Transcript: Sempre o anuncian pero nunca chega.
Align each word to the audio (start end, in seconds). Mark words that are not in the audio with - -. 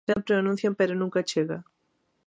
Sempre 0.09 0.33
o 0.35 0.37
anuncian 0.41 0.73
pero 0.79 0.93
nunca 1.01 1.27
chega. 1.31 1.57